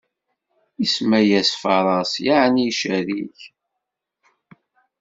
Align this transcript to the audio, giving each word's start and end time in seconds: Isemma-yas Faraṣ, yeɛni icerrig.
Isemma-yas 0.83 1.51
Faraṣ, 1.61 2.11
yeɛni 2.25 2.63
icerrig. 2.69 3.39